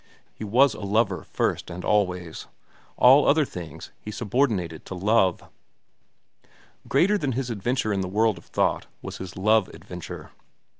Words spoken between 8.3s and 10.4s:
of thought was his love adventure.